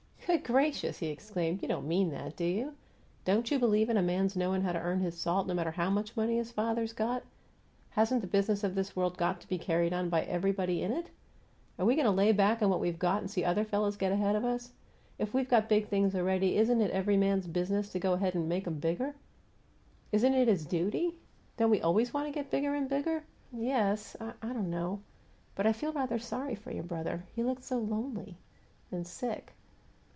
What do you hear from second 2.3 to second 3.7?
do you? Don't you